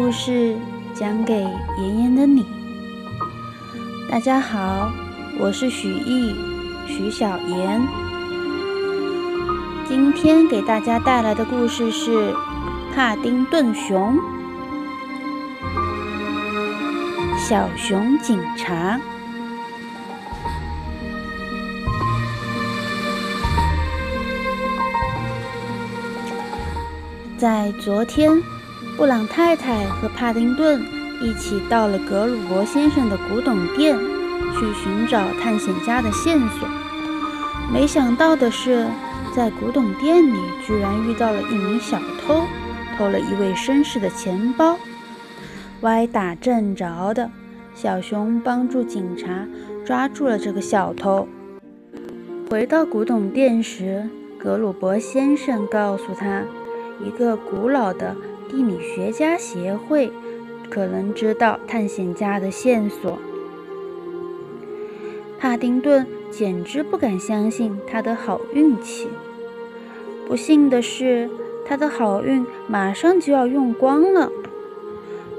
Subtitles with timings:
[0.00, 0.56] 故事
[0.94, 1.34] 讲给
[1.76, 2.46] 炎炎的你。
[4.08, 4.92] 大家好，
[5.40, 6.36] 我是许艺，
[6.86, 7.82] 许小妍。
[9.88, 12.30] 今天给大家带来的故事是
[12.94, 14.16] 《帕丁顿熊》。
[17.36, 19.00] 小熊警察。
[27.36, 28.40] 在昨天，
[28.98, 30.84] 布朗太太和帕丁顿
[31.22, 36.68] 一起到了格鲁伯先生的古董店，去寻找探险家的线索。
[37.72, 38.88] 没想到的是，
[39.32, 42.42] 在古董店里居然遇到了一名小偷，
[42.96, 44.76] 偷了一位绅士的钱包。
[45.82, 47.30] 歪打正着的，
[47.76, 49.46] 小熊帮助警察
[49.86, 51.28] 抓住了这个小偷。
[52.50, 54.08] 回到古董店时，
[54.40, 56.42] 格鲁伯先生告诉他。
[57.00, 58.16] 一个古老的
[58.48, 60.10] 地理学家协会
[60.70, 63.18] 可能知道探险家的线索。
[65.38, 69.08] 帕丁顿简直不敢相信他的好运气。
[70.26, 71.30] 不幸的是，
[71.64, 74.30] 他的好运马上就要用光了。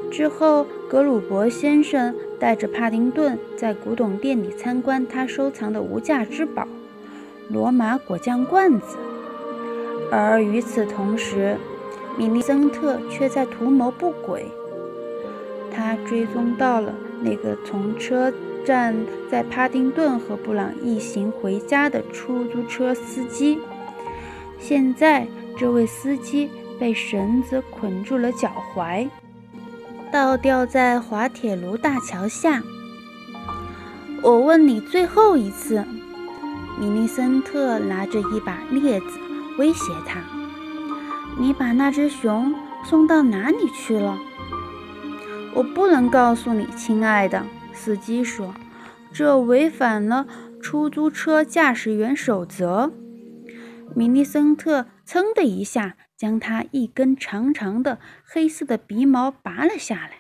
[0.10, 6.68] 之后，格鲁伯先生带着帕丁顿在古董店里参观他收藏的无价之宝——
[7.50, 8.98] 罗马果酱罐子。
[10.12, 11.58] 而与此同时，
[12.20, 14.46] 米利森特却在图谋不轨。
[15.74, 18.30] 他追踪到了那个从车
[18.66, 18.94] 站
[19.32, 23.58] 在帕丁顿和布朗一行回家的出租车司机。
[24.60, 25.26] 现在，
[25.58, 29.08] 这位司机被绳子捆住了脚踝，
[30.12, 32.62] 倒吊在滑铁卢大桥下。
[34.22, 35.86] 我问你最后一次，
[36.78, 39.18] 米利森特拿着一把镊子。
[39.58, 40.22] 威胁他
[41.40, 44.20] ：“你把那只熊送到哪里去了？”
[45.56, 47.46] 我不能告诉你，亲爱的。
[47.74, 48.54] 司机说
[49.14, 50.28] ：“这违反了
[50.62, 52.92] 出租车驾驶员守则。”
[53.96, 60.12] 米利森特噌的一下将他一根长长的黑色的鼻毛拔了下来。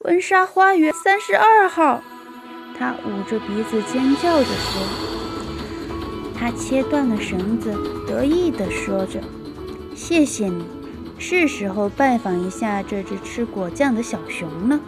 [0.00, 2.02] 温莎花园三十二号，
[2.78, 4.82] 他捂着鼻子尖叫着说。
[6.36, 7.72] 他切断了绳子，
[8.06, 9.20] 得意地说着
[10.00, 10.64] ：“谢谢你，
[11.18, 14.80] 是时候拜访一下这只吃果酱的小熊了。”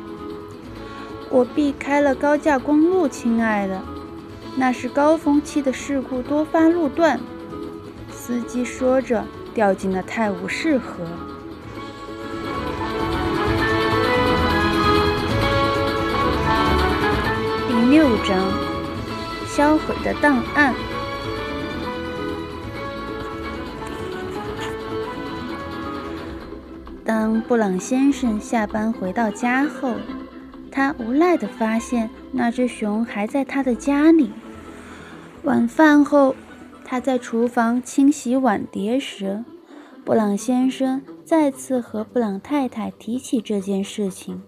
[1.28, 3.82] 我避开了高架公路，亲爱的，
[4.56, 7.20] 那是高峰期的事故多发路段。
[8.10, 9.22] 司机说着，
[9.52, 11.04] 掉进了泰晤士河。
[17.68, 18.50] 第六章：
[19.46, 20.74] 销毁的档案。
[27.04, 29.96] 当布朗先生下班回到家后，
[30.70, 34.30] 他无奈地发现那只熊还在他的家里。
[35.42, 36.36] 晚饭后，
[36.84, 39.44] 他在厨房清洗碗碟时，
[40.04, 44.42] 布朗先生再次和布朗太太提起这件事情。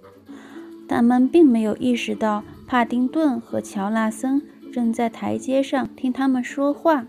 [0.87, 4.43] 他们并没有意识到帕丁顿和乔纳森
[4.73, 7.07] 正在台阶上听他们说话。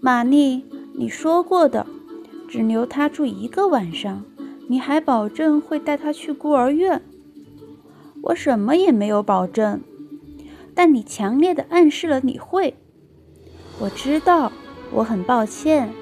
[0.00, 0.64] 玛丽，
[0.94, 1.86] 你说过的。
[2.48, 4.24] 只留他住一个晚上，
[4.68, 7.02] 你还保证会带他去孤儿院？
[8.22, 9.80] 我什么也没有保证，
[10.74, 12.74] 但你强烈的暗示了你会。
[13.78, 14.50] 我知道，
[14.92, 15.92] 我很抱歉，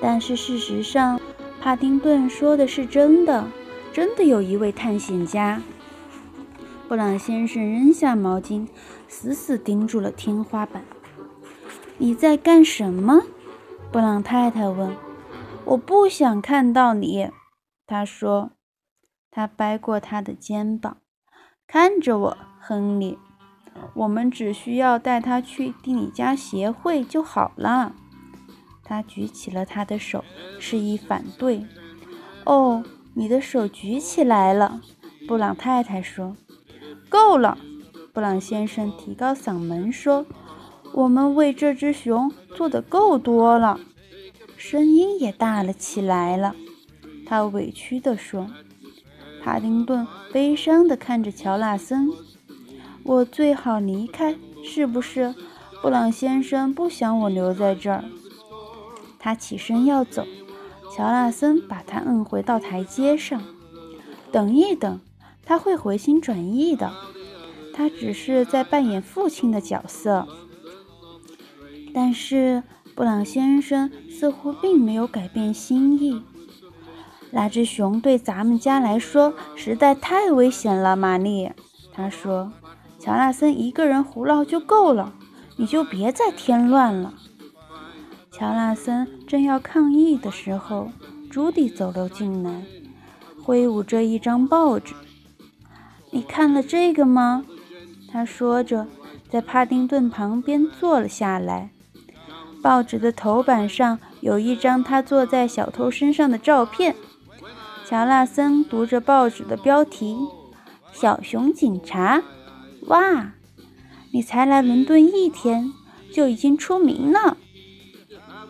[0.00, 1.20] 但是事实上，
[1.60, 3.46] 帕丁顿说的是真的，
[3.92, 5.62] 真的有一位探险家。
[6.88, 8.66] 布朗先生扔下毛巾，
[9.08, 10.82] 死死盯住了天花板。
[11.98, 13.22] 你在干什么？
[13.92, 14.90] 布朗太太问。
[15.68, 17.30] 我不想看到你，
[17.86, 18.52] 他说。
[19.30, 20.96] 他掰过他的肩膀，
[21.66, 23.18] 看着我，亨利。
[23.94, 27.94] 我们只需要带他去地理家协会就好了。
[28.82, 30.24] 他举起了他的手，
[30.58, 31.66] 示意反对。
[32.46, 32.82] 哦，
[33.14, 34.80] 你的手举起来了，
[35.28, 36.34] 布朗太太说。
[37.10, 37.58] 够了，
[38.14, 40.24] 布朗先生提高嗓门说。
[40.94, 43.78] 我们为这只熊做的够多了。
[44.58, 46.54] 声音也大了起来了，
[47.24, 48.50] 他委屈地说
[49.40, 52.10] ：“帕丁顿悲伤地看着乔纳森，
[53.04, 55.32] 我最好离开，是不是？
[55.80, 58.04] 布朗先生不想我留在这儿。”
[59.20, 60.26] 他起身要走，
[60.92, 63.40] 乔纳森把他摁回到台阶上。
[64.32, 65.00] “等一等，
[65.44, 66.92] 他会回心转意的，
[67.72, 70.26] 他只是在扮演父亲的角色。”
[71.94, 72.64] 但是。
[72.98, 76.20] 布朗先生似乎并没有改变心意。
[77.30, 81.52] 那只熊对咱们家来说实在太危险了，玛丽。
[81.92, 82.50] 他说
[82.98, 85.12] ：“乔纳森一个人胡闹就够了，
[85.54, 87.14] 你就别再添乱了。”
[88.36, 90.90] 乔纳森正要抗议的时候，
[91.30, 92.64] 朱迪走了进来，
[93.44, 94.92] 挥舞着一张报纸。
[96.10, 97.44] “你看了这个吗？”
[98.10, 98.88] 他说着，
[99.30, 101.70] 在帕丁顿旁边坐了下来。
[102.62, 106.94] 报纸的头版上有一张他坐在小偷身上的照片。
[107.86, 110.16] 乔纳森读着报纸的标题
[110.92, 112.22] ：“小熊警察。”
[112.88, 113.32] 哇，
[114.12, 115.72] 你才来伦敦一天，
[116.12, 117.36] 就已经出名了。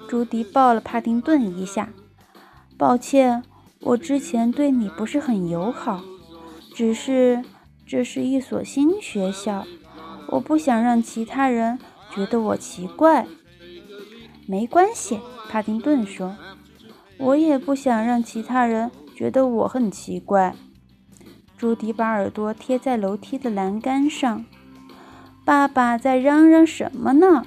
[0.08, 1.90] 朱迪抱了帕丁顿一下。
[2.76, 3.42] 抱歉，
[3.80, 6.02] 我之前对你不是很友好，
[6.74, 7.44] 只是
[7.86, 9.64] 这是一所新学校，
[10.28, 11.78] 我不想让其他人
[12.14, 13.26] 觉得我奇怪。
[14.50, 16.34] 没关系，帕丁顿说，
[17.18, 18.90] 我也不想让其他人。
[19.14, 20.54] 觉得我很奇怪。
[21.58, 24.46] 朱迪把耳朵贴在楼梯的栏杆上。
[25.44, 27.44] 爸爸在嚷嚷什么呢？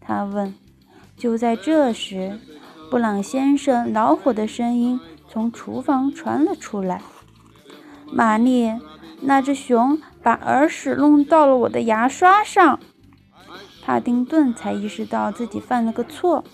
[0.00, 0.54] 他问。
[1.14, 2.38] 就在这时，
[2.90, 4.98] 布朗先生恼火的声音
[5.28, 7.02] 从厨房传了出来
[8.10, 8.72] ：“玛丽，
[9.20, 12.80] 那只熊把耳屎弄到了我的牙刷上。”
[13.82, 16.44] 帕丁顿才意识到自己犯了个错。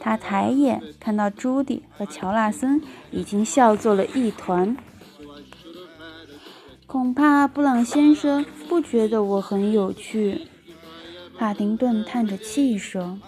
[0.00, 4.76] 他抬眼看到朱迪和乔纳森已经笑作了一团。
[6.86, 10.46] 恐怕布朗先生不觉得我很有趣，
[11.36, 13.18] 帕丁顿叹着气说：“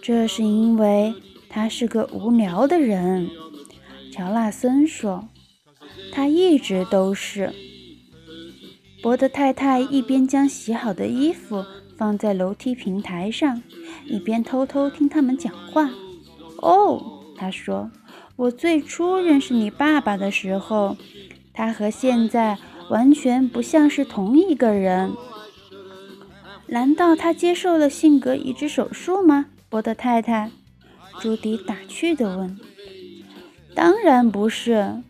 [0.00, 1.14] 这是因为
[1.48, 3.30] 他是个无聊的人。”
[4.12, 5.28] 乔纳森说
[6.12, 7.52] ：“他一直都是。”
[9.02, 11.64] 伯德太太一边将洗好的衣服。
[11.98, 13.60] 放在楼梯平台上，
[14.06, 15.90] 一边偷偷听他们讲话。
[16.62, 17.90] 哦，他说
[18.36, 20.96] ：“我最初认识你爸爸的时候，
[21.52, 22.56] 他和现在
[22.88, 25.12] 完全不像是同一个人。
[26.68, 30.52] 难道他接受了性格移植手术吗？”伯德太太，
[31.20, 32.56] 朱迪打趣地问。
[33.74, 35.02] “当然不是，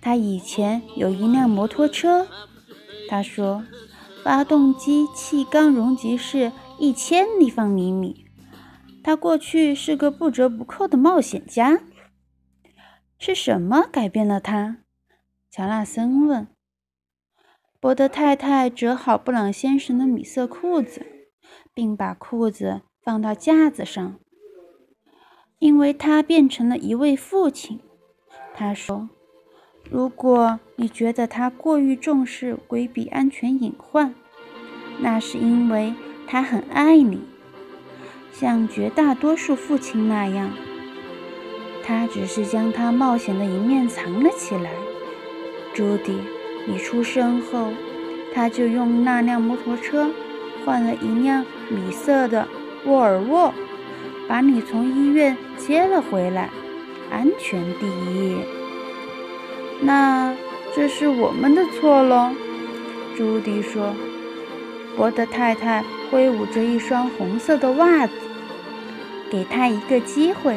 [0.00, 2.26] 他以前有一辆摩托车。”
[3.10, 3.62] 他说。
[4.24, 8.24] 发动机气缸容积是一千立方厘米。
[9.02, 11.80] 他过去是个不折不扣的冒险家。
[13.18, 14.78] 是什么改变了他？
[15.50, 16.48] 乔纳森问。
[17.78, 21.04] 伯德太太折好布朗先生的米色裤子，
[21.74, 24.18] 并把裤子放到架子上。
[25.58, 27.78] 因为他变成了一位父亲，
[28.54, 29.10] 他说。
[29.94, 34.12] 如果你觉得他过于重视规避安全隐患，
[34.98, 35.94] 那是因为
[36.26, 37.20] 他很爱你，
[38.32, 40.50] 像绝大多数父亲那样。
[41.84, 44.72] 他只是将他冒险的一面藏了起来。
[45.72, 46.18] 朱迪，
[46.66, 47.68] 你出生后，
[48.34, 50.10] 他就用那辆摩托车
[50.64, 52.48] 换了一辆米色的
[52.84, 53.54] 沃尔沃，
[54.26, 56.50] 把你从医院接了回来。
[57.12, 58.63] 安全第一。
[59.80, 60.34] 那
[60.74, 62.30] 这是我们的错喽，
[63.16, 63.94] 朱迪说。
[64.96, 68.12] 伯德太太挥舞着一双红色的袜子，
[69.28, 70.56] 给他一个机会，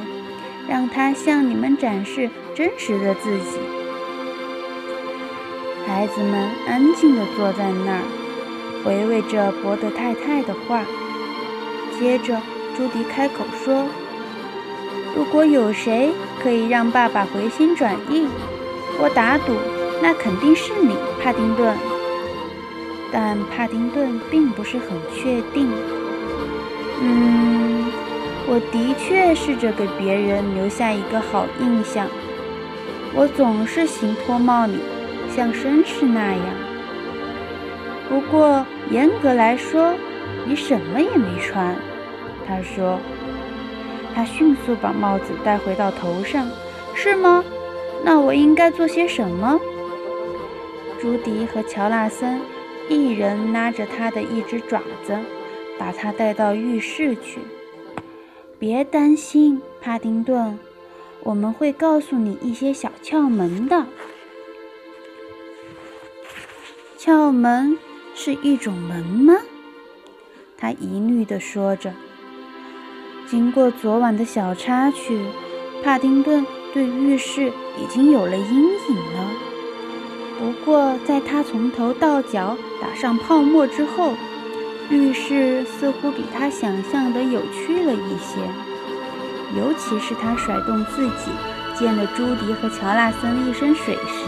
[0.70, 3.58] 让他向你们展示真实的自己。
[5.88, 8.04] 孩子们安静地坐在那儿，
[8.86, 10.84] 回味着伯德太太的话。
[12.00, 12.40] 接着，
[12.78, 13.86] 朱迪开口说
[15.18, 16.12] ：“如果有谁
[16.44, 18.28] 可以让爸爸回心转意，”
[19.00, 19.54] 我打赌，
[20.02, 21.76] 那肯定是你，帕丁顿。
[23.12, 25.72] 但帕丁顿并不是很确定。
[27.02, 27.92] 嗯，
[28.48, 32.08] 我的确试着给别人留下一个好印象。
[33.14, 34.80] 我总是行脱帽礼，
[35.34, 36.42] 像绅士那样。
[38.10, 39.94] 不过严格来说，
[40.46, 41.76] 你什么也没穿。
[42.48, 43.00] 他说。
[44.16, 46.48] 他迅速把帽子戴回到头上。
[46.96, 47.44] 是吗？
[48.08, 49.60] 那我应该做些什么？
[50.98, 52.40] 朱迪和乔纳森
[52.90, 55.20] 一人拉着他的一只爪子，
[55.78, 57.42] 把他带到浴室去。
[58.58, 60.58] 别担心，帕丁顿，
[61.20, 63.86] 我们会告诉你一些小窍门的。
[66.98, 67.78] 窍门
[68.16, 69.36] 是一种门吗？
[70.58, 71.94] 他疑虑地说着。
[73.28, 75.26] 经过昨晚的小插曲，
[75.84, 76.48] 帕丁顿。
[76.78, 79.32] 对浴室已经有了阴影了。
[80.38, 84.14] 不过，在他从头到脚打上泡沫之后，
[84.92, 88.38] 浴室似乎比他想象的有趣了一些。
[89.58, 91.32] 尤其是他甩动自己
[91.76, 94.28] 溅了朱迪和乔纳森一身水时，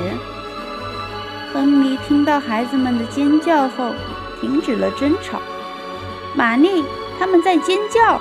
[1.54, 3.94] 亨利听到孩子们的尖叫后，
[4.42, 5.40] 停止了争吵。
[6.36, 6.84] 玛丽，
[7.20, 8.20] 他们在尖叫！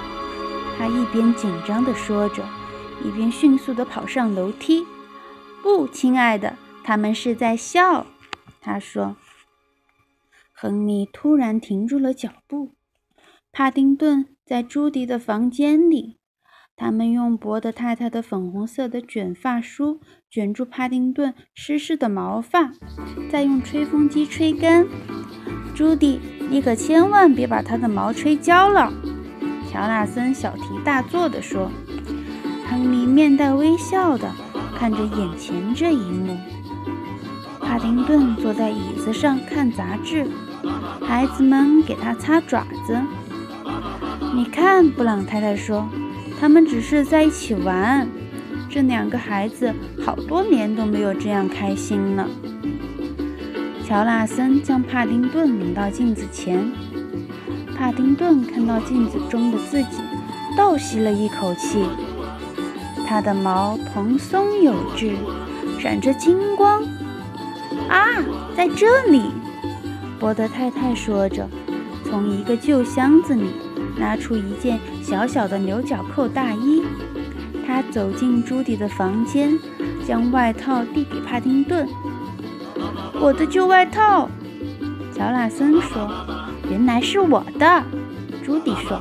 [0.78, 2.42] 他一边紧张地说着，
[3.04, 4.86] 一边迅速地跑上楼梯。
[5.62, 8.06] 不，亲爱的，他们是在笑。
[8.60, 9.16] 他说。
[10.52, 12.74] 亨利突然停住了脚步。
[13.52, 16.18] 帕丁顿在朱迪的房间里。
[16.76, 20.00] 他们用伯德太太的粉红色的卷发梳
[20.30, 22.70] 卷住帕丁顿湿湿的毛发，
[23.30, 24.86] 再用吹风机吹干。
[25.74, 28.92] 朱迪，你可千万别把他的毛吹焦了！
[29.68, 31.68] 乔纳森小题大做地说。
[32.70, 34.30] 亨利面带微笑地
[34.78, 36.36] 看着眼前这一幕。
[37.60, 40.26] 帕丁顿坐在椅子上看杂志，
[41.00, 43.00] 孩子们给他擦爪子。
[44.34, 45.86] 你看，布朗太太说。
[46.40, 48.08] 他们只是在一起玩，
[48.68, 52.28] 这两个孩子好多年都没有这样开心了。
[53.84, 56.70] 乔纳森将帕丁顿领到镜子前，
[57.76, 59.98] 帕丁顿看到镜子中的自己，
[60.56, 61.84] 倒吸了一口气。
[63.08, 65.16] 他的毛蓬松有致，
[65.80, 66.82] 闪着金光。
[67.88, 68.04] 啊，
[68.54, 69.30] 在这里！
[70.20, 71.48] 伯德太太说着，
[72.04, 73.50] 从一个旧箱子里。
[73.96, 76.84] 拿出一件小小的牛角扣大衣，
[77.66, 79.58] 他走进朱迪的房间，
[80.06, 81.88] 将外套递给帕丁顿。
[83.20, 84.28] “我的旧外套。”
[85.12, 86.08] 乔纳森说
[86.70, 87.82] ，“原来是我的。”
[88.44, 89.00] 朱迪说，“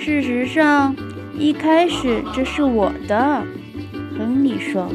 [0.00, 0.96] 事实上，
[1.38, 3.42] 一开始这是我的。”
[4.18, 4.88] 亨利说。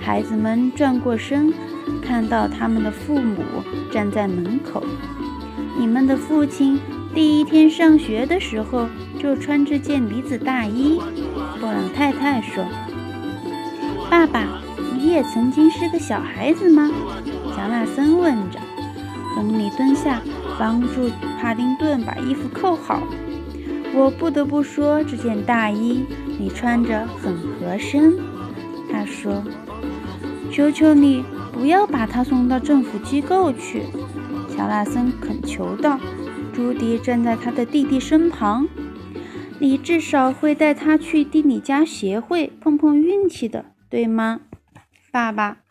[0.00, 1.52] 孩子们转过身，
[2.00, 3.42] 看到他们的父母
[3.90, 4.84] 站在门口。
[5.78, 6.78] “你们的父亲。”
[7.12, 8.86] 第一天上学的时候
[9.18, 11.00] 就穿这件呢子大衣，
[11.58, 12.62] 布朗太太说
[14.10, 14.60] ：“爸爸，
[14.94, 16.90] 你也曾经是个小孩子吗？”
[17.56, 18.60] 乔纳森问着。
[19.34, 20.20] 亨利蹲下
[20.58, 23.02] 帮助帕丁顿把衣服扣好。
[23.96, 26.04] 我不得不说，这件大衣
[26.38, 28.18] 你穿着很合身。
[28.92, 29.42] 他说
[30.52, 33.84] ：“求求你不要把它送到政府机构去。”
[34.54, 35.98] 乔纳森恳求道。
[36.52, 38.68] 朱迪站在他的弟弟身旁。
[39.58, 44.42] 你至少会带他去地理家协会碰碰运气的，对吗，
[45.10, 45.62] 爸爸？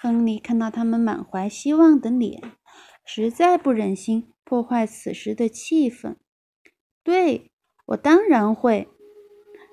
[0.00, 2.40] 亨利看到他们满怀希望的脸，
[3.04, 6.14] 实在不忍心破坏此时的气氛。
[7.08, 7.50] 对，
[7.86, 8.86] 我当然会。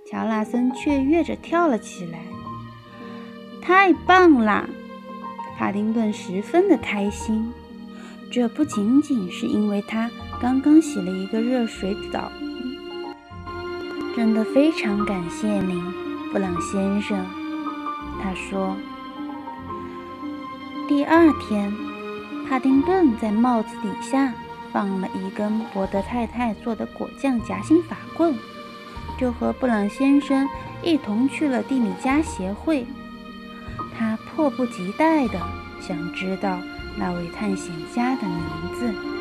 [0.10, 2.20] 乔纳森雀跃着跳了起来。
[3.62, 4.70] 太棒啦！
[5.58, 7.52] 帕丁顿十分的开心。
[8.32, 10.10] 这不仅仅是因为他。
[10.42, 12.32] 刚刚洗了一个热水澡，
[14.16, 15.84] 真的非常感谢您，
[16.32, 17.18] 布朗先生。
[18.24, 18.78] 他说。
[20.88, 21.74] 第二天，
[22.48, 24.34] 帕丁顿在帽子底下
[24.76, 28.36] 放了一根博德太太做的果酱夹心法棍，
[29.18, 30.46] 就和布朗先生
[30.84, 32.86] 一同去了地米家协会。
[33.98, 35.40] 他迫不及待地
[35.80, 36.60] 想知道
[36.98, 39.15] 那位探险家的名字。